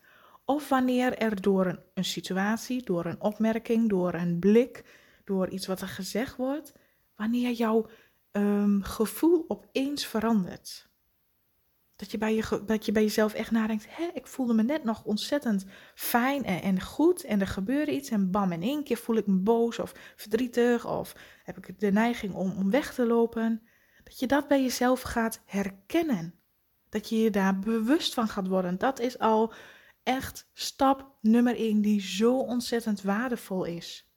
of 0.44 0.68
wanneer 0.68 1.18
er 1.18 1.40
door 1.40 1.66
een, 1.66 1.80
een 1.94 2.04
situatie, 2.04 2.82
door 2.82 3.04
een 3.04 3.20
opmerking, 3.20 3.88
door 3.88 4.14
een 4.14 4.38
blik, 4.38 4.84
door 5.30 5.48
iets 5.48 5.66
wat 5.66 5.80
er 5.80 5.88
gezegd 5.88 6.36
wordt, 6.36 6.72
wanneer 7.16 7.50
jouw 7.50 7.88
um, 8.32 8.82
gevoel 8.82 9.44
opeens 9.48 10.06
verandert. 10.06 10.88
Dat 11.96 12.10
je, 12.10 12.18
bij 12.18 12.34
je, 12.34 12.62
dat 12.66 12.84
je 12.84 12.92
bij 12.92 13.02
jezelf 13.02 13.34
echt 13.34 13.50
nadenkt, 13.50 13.86
hé, 13.88 14.10
ik 14.14 14.26
voelde 14.26 14.54
me 14.54 14.62
net 14.62 14.84
nog 14.84 15.04
ontzettend 15.04 15.64
fijn 15.94 16.44
en, 16.44 16.62
en 16.62 16.80
goed 16.80 17.24
en 17.24 17.40
er 17.40 17.46
gebeurde 17.46 17.94
iets 17.94 18.10
en 18.10 18.30
bam, 18.30 18.52
in 18.52 18.62
één 18.62 18.84
keer 18.84 18.96
voel 18.96 19.16
ik 19.16 19.26
me 19.26 19.36
boos 19.36 19.78
of 19.78 19.92
verdrietig 20.16 20.86
of 20.86 21.16
heb 21.44 21.56
ik 21.56 21.80
de 21.80 21.92
neiging 21.92 22.34
om, 22.34 22.52
om 22.56 22.70
weg 22.70 22.94
te 22.94 23.06
lopen. 23.06 23.62
Dat 24.04 24.18
je 24.18 24.26
dat 24.26 24.48
bij 24.48 24.62
jezelf 24.62 25.00
gaat 25.00 25.42
herkennen. 25.46 26.34
Dat 26.88 27.08
je 27.08 27.18
je 27.18 27.30
daar 27.30 27.58
bewust 27.58 28.14
van 28.14 28.28
gaat 28.28 28.48
worden. 28.48 28.78
Dat 28.78 29.00
is 29.00 29.18
al 29.18 29.52
echt 30.02 30.50
stap 30.52 31.16
nummer 31.20 31.56
1 31.56 31.80
die 31.80 32.00
zo 32.00 32.38
ontzettend 32.38 33.02
waardevol 33.02 33.64
is. 33.64 34.09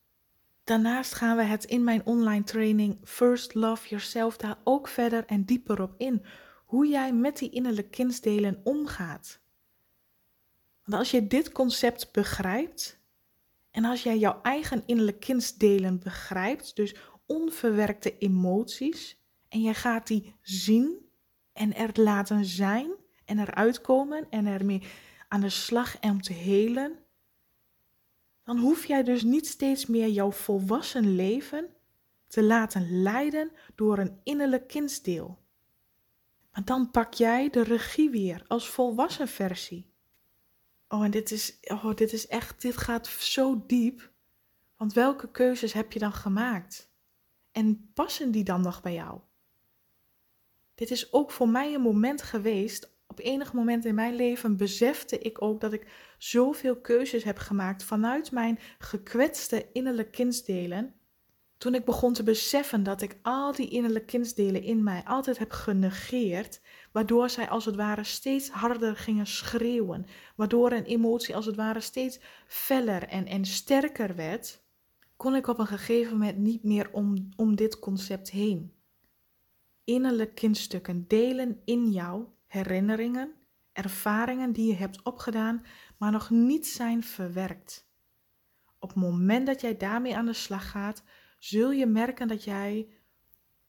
Daarnaast 0.63 1.13
gaan 1.13 1.37
we 1.37 1.43
het 1.43 1.63
in 1.63 1.83
mijn 1.83 2.05
online 2.05 2.43
training 2.43 2.97
First 3.03 3.53
Love 3.53 3.87
Yourself 3.87 4.37
daar 4.37 4.57
ook 4.63 4.87
verder 4.87 5.25
en 5.25 5.43
dieper 5.43 5.81
op 5.81 5.93
in. 5.97 6.25
Hoe 6.65 6.87
jij 6.87 7.13
met 7.13 7.37
die 7.37 7.49
innerlijke 7.49 7.89
kindsdelen 7.89 8.61
omgaat. 8.63 9.41
Want 10.83 10.97
als 10.97 11.11
je 11.11 11.27
dit 11.27 11.51
concept 11.51 12.11
begrijpt 12.11 12.99
en 13.71 13.85
als 13.85 14.03
jij 14.03 14.17
jouw 14.17 14.39
eigen 14.41 14.83
innerlijke 14.85 15.19
kindsdelen 15.19 15.99
begrijpt, 15.99 16.75
dus 16.75 16.95
onverwerkte 17.25 18.17
emoties, 18.17 19.21
en 19.49 19.61
jij 19.61 19.73
gaat 19.73 20.07
die 20.07 20.35
zien 20.41 21.09
en 21.53 21.75
er 21.75 21.89
laten 21.93 22.45
zijn 22.45 22.91
en 23.25 23.39
eruit 23.39 23.81
komen 23.81 24.27
en 24.29 24.45
ermee 24.45 24.83
aan 25.27 25.41
de 25.41 25.49
slag 25.49 25.99
en 25.99 26.11
om 26.11 26.21
te 26.21 26.33
helen, 26.33 27.02
dan 28.43 28.57
hoef 28.57 28.85
jij 28.85 29.03
dus 29.03 29.23
niet 29.23 29.47
steeds 29.47 29.85
meer 29.85 30.07
jouw 30.07 30.31
volwassen 30.31 31.15
leven 31.15 31.69
te 32.27 32.43
laten 32.43 33.01
leiden 33.01 33.51
door 33.75 33.97
een 33.97 34.19
innerlijk 34.23 34.67
kindsdeel. 34.67 35.41
Maar 36.51 36.65
dan 36.65 36.91
pak 36.91 37.13
jij 37.13 37.49
de 37.49 37.63
regie 37.63 38.09
weer 38.09 38.45
als 38.47 38.69
volwassen 38.69 39.27
versie. 39.27 39.91
Oh, 40.87 41.03
en 41.03 41.11
dit 41.11 41.31
is, 41.31 41.57
oh, 41.63 41.95
dit 41.95 42.13
is 42.13 42.27
echt, 42.27 42.61
dit 42.61 42.77
gaat 42.77 43.07
zo 43.07 43.63
diep. 43.67 44.11
Want 44.77 44.93
welke 44.93 45.31
keuzes 45.31 45.73
heb 45.73 45.91
je 45.91 45.99
dan 45.99 46.13
gemaakt? 46.13 46.91
En 47.51 47.91
passen 47.93 48.31
die 48.31 48.43
dan 48.43 48.61
nog 48.61 48.81
bij 48.81 48.93
jou? 48.93 49.19
Dit 50.75 50.91
is 50.91 51.13
ook 51.13 51.31
voor 51.31 51.49
mij 51.49 51.73
een 51.73 51.81
moment 51.81 52.21
geweest 52.21 52.92
op 53.07 53.19
enig 53.19 53.53
moment 53.53 53.85
in 53.85 53.95
mijn 53.95 54.15
leven 54.15 54.57
besefte 54.57 55.19
ik 55.19 55.41
ook 55.41 55.61
dat 55.61 55.73
ik 55.73 55.87
zoveel 56.17 56.75
keuzes 56.75 57.23
heb 57.23 57.37
gemaakt 57.37 57.83
vanuit 57.83 58.31
mijn 58.31 58.59
gekwetste 58.79 59.67
innerlijke 59.71 60.11
kindsdelen. 60.11 60.93
Toen 61.57 61.75
ik 61.75 61.85
begon 61.85 62.13
te 62.13 62.23
beseffen 62.23 62.83
dat 62.83 63.01
ik 63.01 63.17
al 63.21 63.51
die 63.51 63.69
innerlijke 63.69 64.07
kindsdelen 64.07 64.63
in 64.63 64.83
mij 64.83 65.03
altijd 65.05 65.37
heb 65.37 65.51
genegeerd, 65.51 66.61
waardoor 66.91 67.29
zij 67.29 67.49
als 67.49 67.65
het 67.65 67.75
ware 67.75 68.03
steeds 68.03 68.49
harder 68.49 68.95
gingen 68.95 69.27
schreeuwen, 69.27 70.05
waardoor 70.35 70.71
een 70.71 70.85
emotie 70.85 71.35
als 71.35 71.45
het 71.45 71.55
ware 71.55 71.81
steeds 71.81 72.19
feller 72.47 73.07
en, 73.07 73.25
en 73.25 73.45
sterker 73.45 74.15
werd, 74.15 74.63
kon 75.15 75.35
ik 75.35 75.47
op 75.47 75.59
een 75.59 75.67
gegeven 75.67 76.11
moment 76.11 76.37
niet 76.37 76.63
meer 76.63 76.89
om, 76.91 77.29
om 77.35 77.55
dit 77.55 77.79
concept 77.79 78.31
heen. 78.31 78.73
Innerlijke 79.83 80.33
kindstukken 80.33 81.07
delen 81.07 81.61
in 81.65 81.91
jou 81.91 82.25
herinneringen, 82.53 83.33
ervaringen 83.71 84.51
die 84.51 84.67
je 84.67 84.75
hebt 84.75 85.03
opgedaan, 85.03 85.65
maar 85.97 86.11
nog 86.11 86.29
niet 86.29 86.67
zijn 86.67 87.03
verwerkt. 87.03 87.87
Op 88.79 88.89
het 88.89 88.97
moment 88.97 89.45
dat 89.45 89.61
jij 89.61 89.77
daarmee 89.77 90.15
aan 90.15 90.25
de 90.25 90.33
slag 90.33 90.69
gaat, 90.69 91.03
zul 91.39 91.71
je 91.71 91.85
merken 91.85 92.27
dat 92.27 92.43
jij 92.43 92.87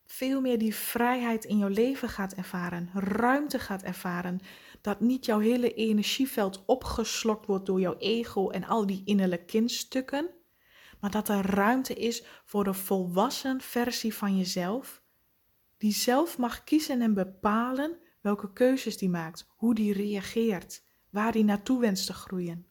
veel 0.05 0.41
meer 0.41 0.59
die 0.59 0.75
vrijheid 0.75 1.45
in 1.45 1.59
jouw 1.59 1.69
leven 1.69 2.09
gaat 2.09 2.35
ervaren, 2.35 2.91
ruimte 2.95 3.59
gaat 3.59 3.83
ervaren, 3.83 4.41
dat 4.81 5.01
niet 5.01 5.25
jouw 5.25 5.39
hele 5.39 5.75
energieveld 5.75 6.65
opgeslokt 6.67 7.47
wordt 7.47 7.67
door 7.67 7.81
jouw 7.81 7.97
ego 7.99 8.51
en 8.51 8.65
al 8.65 8.87
die 8.87 9.03
innerlijke 9.05 9.45
kindstukken, 9.45 10.31
maar 11.01 11.11
dat 11.11 11.29
er 11.29 11.47
ruimte 11.47 11.95
is 11.95 12.25
voor 12.45 12.65
de 12.65 12.75
volwassen 12.75 13.61
versie 13.61 14.15
van 14.15 14.37
jezelf, 14.37 15.03
die 15.77 15.93
zelf 15.93 16.39
mag 16.39 16.65
kiezen 16.65 17.03
en 17.03 17.15
bepalen 17.15 18.03
welke 18.25 18.53
keuzes 18.53 18.97
die 18.97 19.09
maakt, 19.09 19.47
hoe 19.49 19.75
die 19.75 19.93
reageert, 19.93 20.85
waar 21.11 21.33
die 21.33 21.45
naartoe 21.45 21.81
wenst 21.81 22.07
te 22.07 22.13
groeien. 22.13 22.67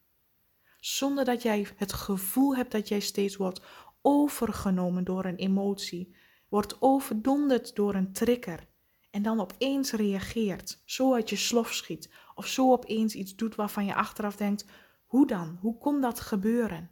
Zonder 0.79 1.25
dat 1.25 1.41
jij 1.41 1.67
het 1.75 1.93
gevoel 1.93 2.55
hebt 2.55 2.72
dat 2.72 2.88
jij 2.88 3.00
steeds 3.00 3.36
wordt 3.36 3.62
overgenomen 4.01 5.03
door 5.03 5.25
een 5.25 5.36
emotie, 5.36 6.15
wordt 6.50 6.81
overdonderd 6.81 7.75
door 7.75 7.95
een 7.95 8.13
trigger 8.13 8.67
en 9.10 9.22
dan 9.22 9.39
opeens 9.39 9.91
reageert, 9.91 10.81
zo 10.86 11.13
uit 11.13 11.29
je 11.29 11.36
slof 11.36 11.74
schiet 11.74 12.10
of 12.36 12.48
zo 12.48 12.72
opeens 12.72 13.15
iets 13.15 13.36
doet 13.36 13.55
waarvan 13.55 13.86
je 13.86 13.95
achteraf 13.95 14.36
denkt: 14.36 14.65
hoe 15.05 15.27
dan? 15.27 15.57
Hoe 15.62 15.77
kon 15.77 16.01
dat 16.01 16.19
gebeuren? 16.19 16.91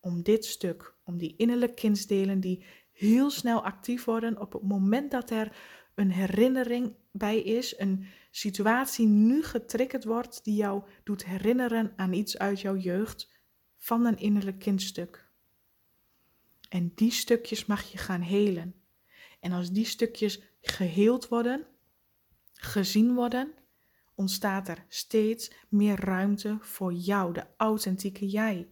Om 0.00 0.22
dit 0.22 0.44
stuk, 0.44 0.94
om 1.04 1.18
die 1.18 1.34
innerlijke 1.36 1.74
kindsdelen 1.74 2.40
die 2.40 2.64
heel 2.92 3.30
snel 3.30 3.64
actief 3.64 4.04
worden 4.04 4.40
op 4.40 4.52
het 4.52 4.62
moment 4.62 5.10
dat 5.10 5.30
er 5.30 5.56
een 5.94 6.10
herinnering 6.10 6.94
bij 7.10 7.40
is, 7.40 7.78
een 7.78 8.06
situatie 8.30 9.06
nu 9.06 9.42
getriggerd 9.42 10.04
wordt 10.04 10.44
die 10.44 10.54
jou 10.54 10.82
doet 11.04 11.24
herinneren 11.24 11.92
aan 11.96 12.12
iets 12.12 12.38
uit 12.38 12.60
jouw 12.60 12.76
jeugd 12.76 13.30
van 13.76 14.04
een 14.04 14.18
innerlijk 14.18 14.58
kindstuk. 14.58 15.28
En 16.68 16.92
die 16.94 17.10
stukjes 17.10 17.66
mag 17.66 17.82
je 17.92 17.98
gaan 17.98 18.20
helen. 18.20 18.74
En 19.40 19.52
als 19.52 19.72
die 19.72 19.84
stukjes 19.84 20.40
geheeld 20.60 21.28
worden, 21.28 21.66
gezien 22.52 23.14
worden, 23.14 23.52
ontstaat 24.14 24.68
er 24.68 24.84
steeds 24.88 25.50
meer 25.68 26.00
ruimte 26.00 26.58
voor 26.60 26.92
jou, 26.92 27.32
de 27.32 27.46
authentieke 27.56 28.28
jij, 28.28 28.68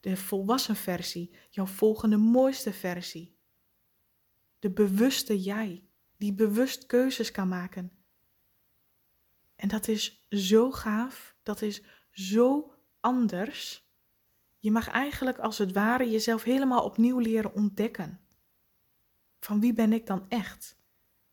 de 0.00 0.16
volwassen 0.16 0.76
versie, 0.76 1.30
jouw 1.50 1.66
volgende 1.66 2.16
mooiste 2.16 2.72
versie, 2.72 3.36
de 4.58 4.70
bewuste 4.70 5.40
jij 5.40 5.85
die 6.16 6.34
bewust 6.34 6.86
keuzes 6.86 7.30
kan 7.30 7.48
maken. 7.48 7.92
En 9.56 9.68
dat 9.68 9.88
is 9.88 10.26
zo 10.30 10.70
gaaf, 10.70 11.36
dat 11.42 11.62
is 11.62 11.82
zo 12.10 12.74
anders. 13.00 13.90
Je 14.58 14.70
mag 14.70 14.88
eigenlijk 14.88 15.38
als 15.38 15.58
het 15.58 15.72
ware 15.72 16.10
jezelf 16.10 16.42
helemaal 16.42 16.84
opnieuw 16.84 17.18
leren 17.18 17.54
ontdekken. 17.54 18.20
Van 19.40 19.60
wie 19.60 19.72
ben 19.72 19.92
ik 19.92 20.06
dan 20.06 20.28
echt? 20.28 20.78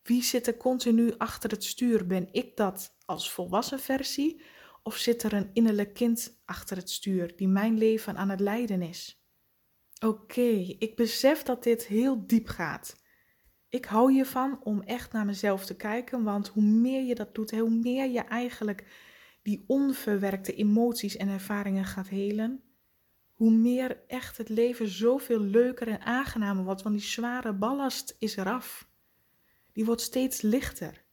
Wie 0.04 0.24
zit 0.24 0.48
er 0.48 0.58
continu 0.58 1.18
achter 1.18 1.50
het 1.50 1.64
stuur? 1.64 2.08
Ben 2.08 2.28
ik 2.32 2.58
dat 2.58 2.98
als 3.06 3.32
volwassen 3.32 3.80
versie? 3.80 4.42
Of 4.84 4.98
zit 4.98 5.24
er 5.24 5.34
een 5.34 5.50
innerlijk 5.54 5.94
kind 5.94 6.42
achter 6.46 6.78
het 6.78 6.90
stuur 6.90 7.36
die 7.36 7.48
mijn 7.48 7.78
leven 7.78 8.18
aan 8.18 8.30
het 8.30 8.40
leiden 8.40 8.82
is? 8.82 9.24
Oké, 10.00 10.50
ik 10.80 10.96
besef 10.96 11.44
dat 11.44 11.64
dit 11.64 11.86
heel 11.86 12.28
diep 12.28 12.48
gaat. 12.48 13.03
Ik 13.74 13.86
hou 13.86 14.12
hiervan 14.12 14.60
om 14.64 14.82
echt 14.82 15.12
naar 15.12 15.26
mezelf 15.26 15.66
te 15.66 15.76
kijken, 15.76 16.24
want 16.24 16.48
hoe 16.48 16.64
meer 16.64 17.04
je 17.04 17.16
dat 17.16 17.36
doet, 17.36 17.52
hoe 17.52 17.70
meer 17.70 18.10
je 18.10 18.20
eigenlijk 18.20 18.86
die 19.42 19.64
onverwerkte 19.68 20.56
emoties 20.56 21.18
en 21.18 21.30
ervaringen 21.30 21.86
gaat 21.86 22.08
helen, 22.08 22.64
hoe 23.32 23.52
meer 23.52 24.04
echt 24.08 24.38
het 24.38 24.50
leven 24.50 24.88
zoveel 24.88 25.40
leuker 25.40 25.88
en 25.88 26.02
aangenamer 26.02 26.64
wordt, 26.64 26.82
want 26.82 26.96
die 26.96 27.06
zware 27.06 27.54
ballast 27.54 28.16
is 28.20 28.36
eraf. 28.36 28.88
Die 29.72 29.86
wordt 29.86 30.02
steeds 30.02 30.42
lichter. 30.42 31.04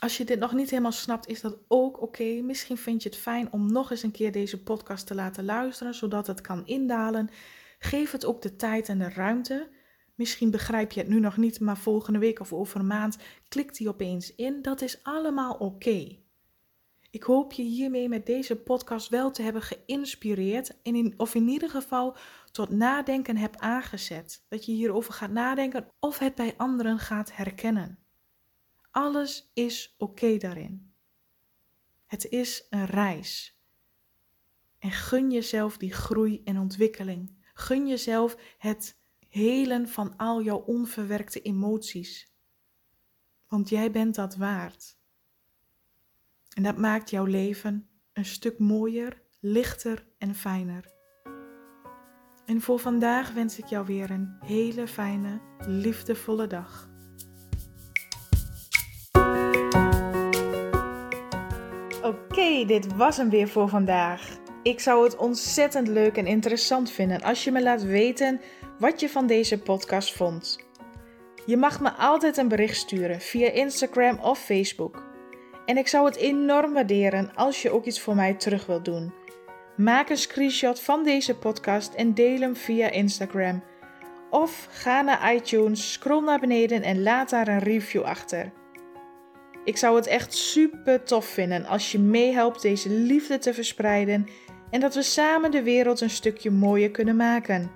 Als 0.00 0.16
je 0.16 0.24
dit 0.24 0.38
nog 0.38 0.52
niet 0.52 0.70
helemaal 0.70 0.92
snapt, 0.92 1.26
is 1.26 1.40
dat 1.40 1.58
ook 1.68 2.02
oké. 2.02 2.40
Misschien 2.42 2.76
vind 2.78 3.02
je 3.02 3.08
het 3.08 3.18
fijn 3.18 3.52
om 3.52 3.72
nog 3.72 3.90
eens 3.90 4.02
een 4.02 4.10
keer 4.10 4.32
deze 4.32 4.62
podcast 4.62 5.06
te 5.06 5.14
laten 5.14 5.44
luisteren, 5.44 5.94
zodat 5.94 6.26
het 6.26 6.40
kan 6.40 6.66
indalen. 6.66 7.28
Geef 7.78 8.10
het 8.10 8.24
ook 8.24 8.42
de 8.42 8.56
tijd 8.56 8.88
en 8.88 8.98
de 8.98 9.08
ruimte. 9.08 9.75
Misschien 10.16 10.50
begrijp 10.50 10.92
je 10.92 11.00
het 11.00 11.08
nu 11.08 11.20
nog 11.20 11.36
niet, 11.36 11.60
maar 11.60 11.78
volgende 11.78 12.18
week 12.18 12.40
of 12.40 12.52
over 12.52 12.80
een 12.80 12.86
maand 12.86 13.18
klikt 13.48 13.76
die 13.76 13.88
opeens 13.88 14.34
in. 14.34 14.62
Dat 14.62 14.80
is 14.80 15.02
allemaal 15.02 15.54
oké. 15.54 16.18
Ik 17.10 17.22
hoop 17.22 17.52
je 17.52 17.62
hiermee 17.62 18.08
met 18.08 18.26
deze 18.26 18.56
podcast 18.56 19.08
wel 19.08 19.30
te 19.30 19.42
hebben 19.42 19.62
geïnspireerd 19.62 20.82
en 20.82 20.94
in, 20.94 21.14
of 21.16 21.34
in 21.34 21.48
ieder 21.48 21.70
geval 21.70 22.16
tot 22.52 22.70
nadenken 22.70 23.36
hebt 23.36 23.58
aangezet. 23.58 24.44
Dat 24.48 24.64
je 24.64 24.72
hierover 24.72 25.12
gaat 25.12 25.30
nadenken 25.30 25.88
of 26.00 26.18
het 26.18 26.34
bij 26.34 26.54
anderen 26.56 26.98
gaat 26.98 27.36
herkennen. 27.36 27.98
Alles 28.90 29.50
is 29.54 29.94
oké 29.98 30.36
daarin. 30.36 30.92
Het 32.06 32.28
is 32.28 32.66
een 32.70 32.86
reis. 32.86 33.60
En 34.78 34.90
gun 34.90 35.30
jezelf 35.30 35.76
die 35.76 35.92
groei 35.92 36.40
en 36.44 36.58
ontwikkeling. 36.58 37.44
Gun 37.54 37.86
jezelf 37.86 38.36
het 38.58 38.96
helen 39.36 39.88
van 39.88 40.16
al 40.16 40.42
jouw 40.42 40.58
onverwerkte 40.58 41.40
emoties. 41.40 42.32
Want 43.48 43.68
jij 43.68 43.90
bent 43.90 44.14
dat 44.14 44.36
waard. 44.36 44.98
En 46.54 46.62
dat 46.62 46.78
maakt 46.78 47.10
jouw 47.10 47.24
leven 47.24 47.88
een 48.12 48.24
stuk 48.24 48.58
mooier, 48.58 49.22
lichter 49.40 50.06
en 50.18 50.34
fijner. 50.34 50.94
En 52.44 52.60
voor 52.60 52.78
vandaag 52.78 53.32
wens 53.32 53.58
ik 53.58 53.64
jou 53.64 53.86
weer 53.86 54.10
een 54.10 54.36
hele 54.40 54.86
fijne, 54.88 55.40
liefdevolle 55.66 56.46
dag. 56.46 56.90
Oké, 62.02 62.64
dit 62.66 62.96
was 62.96 63.16
hem 63.16 63.30
weer 63.30 63.48
voor 63.48 63.68
vandaag. 63.68 64.38
Ik 64.62 64.80
zou 64.80 65.04
het 65.04 65.16
ontzettend 65.16 65.88
leuk 65.88 66.16
en 66.16 66.26
interessant 66.26 66.90
vinden 66.90 67.22
als 67.22 67.44
je 67.44 67.52
me 67.52 67.62
laat 67.62 67.82
weten 67.82 68.40
wat 68.78 69.00
je 69.00 69.08
van 69.08 69.26
deze 69.26 69.58
podcast 69.58 70.12
vond. 70.14 70.58
Je 71.46 71.56
mag 71.56 71.80
me 71.80 71.92
altijd 71.92 72.36
een 72.36 72.48
bericht 72.48 72.76
sturen 72.76 73.20
via 73.20 73.50
Instagram 73.50 74.18
of 74.18 74.38
Facebook. 74.38 75.04
En 75.66 75.76
ik 75.76 75.88
zou 75.88 76.06
het 76.06 76.16
enorm 76.16 76.72
waarderen 76.72 77.34
als 77.34 77.62
je 77.62 77.70
ook 77.70 77.84
iets 77.84 78.00
voor 78.00 78.14
mij 78.14 78.34
terug 78.34 78.66
wilt 78.66 78.84
doen. 78.84 79.12
Maak 79.76 80.08
een 80.10 80.16
screenshot 80.16 80.80
van 80.80 81.04
deze 81.04 81.36
podcast 81.36 81.94
en 81.94 82.14
deel 82.14 82.40
hem 82.40 82.56
via 82.56 82.90
Instagram. 82.90 83.62
Of 84.30 84.68
ga 84.70 85.02
naar 85.02 85.34
iTunes, 85.34 85.92
scroll 85.92 86.24
naar 86.24 86.40
beneden 86.40 86.82
en 86.82 87.02
laat 87.02 87.30
daar 87.30 87.48
een 87.48 87.58
review 87.58 88.02
achter. 88.02 88.52
Ik 89.64 89.76
zou 89.76 89.96
het 89.96 90.06
echt 90.06 90.34
super 90.34 91.02
tof 91.02 91.26
vinden 91.26 91.64
als 91.64 91.92
je 91.92 91.98
meehelpt 91.98 92.62
deze 92.62 92.90
liefde 92.90 93.38
te 93.38 93.54
verspreiden 93.54 94.26
en 94.70 94.80
dat 94.80 94.94
we 94.94 95.02
samen 95.02 95.50
de 95.50 95.62
wereld 95.62 96.00
een 96.00 96.10
stukje 96.10 96.50
mooier 96.50 96.90
kunnen 96.90 97.16
maken. 97.16 97.75